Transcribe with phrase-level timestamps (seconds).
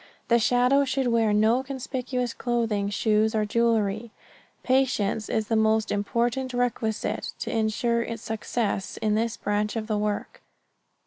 [0.29, 4.09] The shadow should wear no conspicuous clothing, shoes or jewelry.
[4.63, 10.41] Patience is the most important requisite to insure success in this branch of the work.